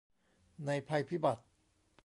[0.65, 1.43] ในภัยพิบัติ